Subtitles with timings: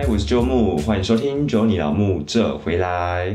[0.00, 3.30] 嗨，我是周木，欢迎收听《周你老木这回来》。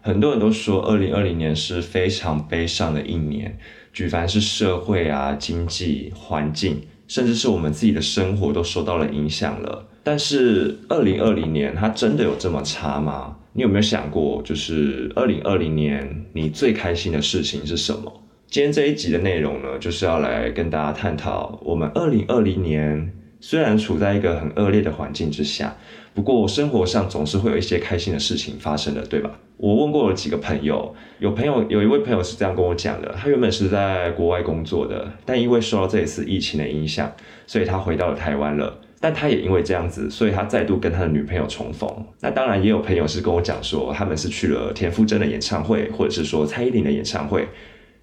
[0.00, 3.58] 很多人都说，二零二零年是非常悲伤的一年，
[3.92, 9.86] 举凡是社会啊、经济、环境，甚至是我们自己的生活都受到了影响了。
[10.02, 13.36] 但是，二零二零年它真的有这么差吗？
[13.52, 18.10] 你有没有想过，就是二零二零年你最开心的事情是什么？
[18.46, 25.76] 今天这一集的内容呢，就是要来跟大家探讨，我们二零二零年虽然处在一个很恶劣的环境之下，
[26.14, 29.30] 不过生活上总是会有一些开心的事情发生的，对吧？
[29.56, 37.12] 我问过了几个朋友，有朋友有一位朋友是这样跟我讲的，他原本是在国外工作的，但因为受到这一次疫情的影响，
[37.46, 38.78] 所以他回到了台湾了。
[39.00, 41.88] 但他也因为这样子，所以他再度跟他的女朋友重逢。
[42.20, 47.46] 那当然也有朋友是跟我讲说，他们是去了田馥甄的演唱会，或者是说蔡依林的演唱会。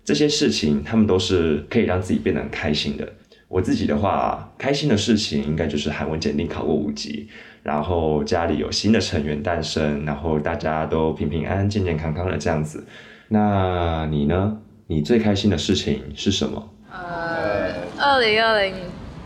[0.05, 3.11] 这些事情，他们都是可以让自己变得很开心的。
[3.47, 7.27] 我自己的话，开心的事情应该就是韩文检定考过五级，
[7.63, 12.85] 然后家里有新的成员诞生，然后大家都平平安安、健健康康的这样子。
[13.29, 14.57] 那你呢？
[14.87, 16.69] 你最开心的事情是什么？
[16.91, 18.75] 呃，二零二零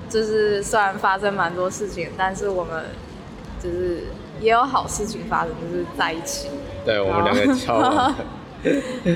[0.07, 2.85] 就是虽然发生蛮多事情，但是我们
[3.61, 4.05] 就是
[4.39, 6.47] 也有好事情发生，就是在一起。
[6.85, 8.13] 对我们两个超。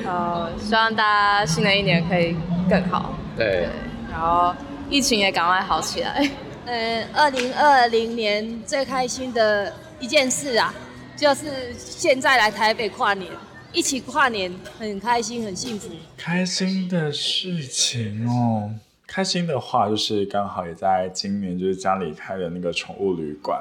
[0.05, 2.35] 呃，希望大家新的一年可以
[2.69, 3.13] 更好。
[3.37, 3.67] 对，
[4.13, 4.53] 然后
[4.91, 6.29] 疫情也赶快好起来。
[6.65, 10.71] 嗯，二零二零年最开心的一件事啊，
[11.17, 13.29] 就是现在来台北跨年，
[13.71, 15.89] 一起跨年，很开心，很幸福。
[16.15, 18.69] 开心的事情哦，
[19.07, 23.59] 开心的话就是刚好也在今年，就是家里开的那个宠物旅馆。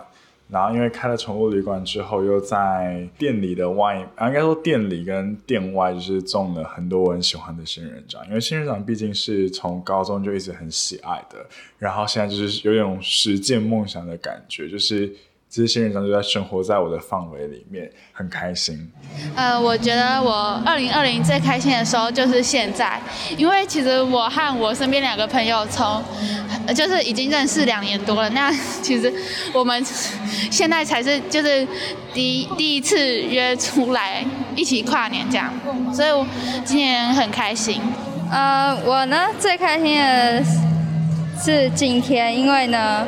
[0.53, 8.21] 然后因为开了宠物旅馆之后，又在店里的外，啊应该说店里跟店外就是种了很多我很喜欢的仙人掌。
[8.29, 11.39] 因为仙人掌毕竟是从高中就一直很喜爱的，
[11.79, 15.11] 然后现在就是有种实践梦想的感觉，就是。
[15.55, 18.91] 这些仙人掌就在生活在我的范围里面，很开心。
[19.37, 20.33] 呃，我觉得我
[20.65, 22.99] 二零二零最开心的时候就是现在，
[23.37, 26.03] 因为其实我和我身边两个朋友从
[26.75, 28.53] 就是已经认识两年多了，那
[28.83, 29.13] 其实
[29.53, 29.85] 我们
[30.51, 31.67] 现在才是就是
[32.13, 34.25] 第第一次约出来
[34.55, 35.53] 一起跨年这样，
[35.95, 36.27] 所以我
[36.65, 37.81] 今年很开心。
[38.31, 40.43] 呃，我呢最开心的
[41.43, 43.07] 是今天，因为呢。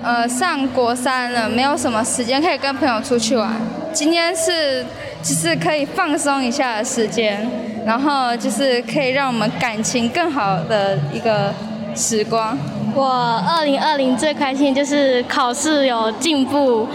[0.00, 3.50] 呃，上国三了，没有什么时间可以跟朋友出去玩。
[3.92, 4.86] 今天是
[5.20, 7.44] 就是可以放松一下的时间，
[7.84, 11.52] 然后就是可以让我们感情更好的一个
[11.98, 12.56] 时光。
[12.94, 13.06] 我
[13.46, 16.86] 二零二零最开心就是考试有进步，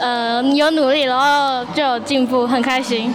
[0.00, 3.12] 呃，有努力，然后就有进步，很开心。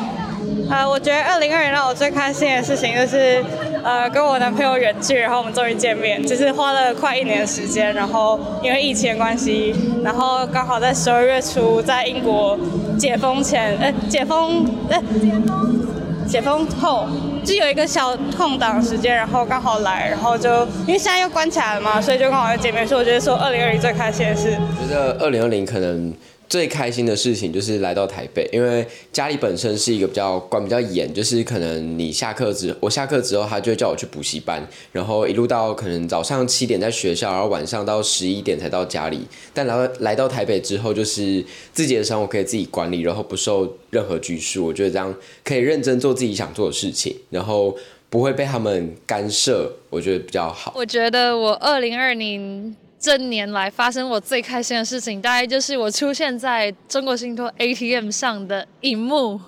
[0.69, 3.43] 呃，我觉得二零二零让我最开心的事情就是，
[3.83, 12.57] 呃，跟我男朋友远距，然后我们终于见面，就是花了快一年的时间，然后因为疫情的关系，然后刚好在十二月初在英国
[12.99, 15.87] 解封前，呃，解封，呃，解封，
[16.27, 17.07] 解封后
[17.43, 20.49] 就有一个小空档时间，然后刚好来，然后就
[20.85, 24.51] 因为现在又关起来了嘛，所以就刚好在见面，所以我觉得说二零二零最开心的是。
[24.87, 26.13] 觉得二零二零可能。
[26.49, 39.27] 最开心的事情就是来到台北，因为家里本身是一个比较管比较严，就是可能你下课之我下课之后，他就会叫我去补习班，然后一路到可能早上七点在学校，然后晚上到十一点才到家里。
[39.53, 41.43] 但来到来到台北之后，就是
[41.73, 44.65] 自己的生活可以自己管理，然后不受任何拘束。
[44.65, 45.13] 我觉得这样
[45.43, 47.77] 可以认真做自己想做的事情，然后
[48.09, 50.71] 不会被他们干涉，我觉得比较好。
[50.75, 52.73] 我觉得我二零二零。
[53.07, 59.39] 这年来发生我最开心的事情，大概就是我出现在中国信托 ATM 上的荧幕，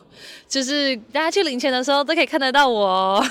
[0.47, 3.21] 就是大家去领钱的时候都可以看得到我。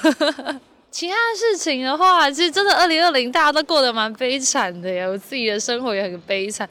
[0.93, 6.69] 其他的事情的话，其实真的二零二零大家都过得蛮悲惨的呀，我自己的生活也很悲惨。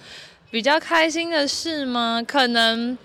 [0.51, 2.23] 比较开心的事吗？
[2.27, 2.95] 可能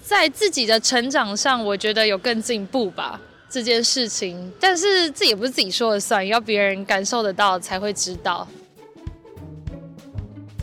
[0.00, 3.20] 在自己的成长上，我觉得有更进步吧。
[3.50, 8.46] 这件事情，但是这也不是自己说了算，要别人感受得到才会知道。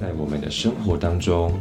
[0.03, 1.57] 在我们的生活当中，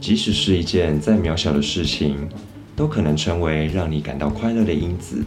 [0.00, 2.28] 即使是一件再渺小的事情，
[2.74, 5.24] 都可能成为让你感到快乐的因子。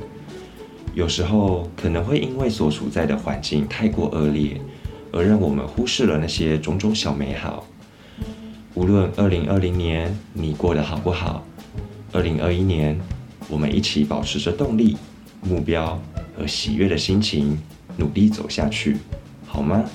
[0.93, 4.59] 有时候可能会因为所处在的环境太过恶劣，
[5.13, 7.65] 而让我们忽视了那些种种小美好。
[8.73, 11.45] 无论二零二零年你过得好不好，
[12.11, 12.99] 二零二一年
[13.47, 14.97] 我们一起保持着动力、
[15.41, 15.97] 目标
[16.37, 17.57] 和喜悦的心情，
[17.95, 18.97] 努力走下去，
[19.45, 19.85] 好吗？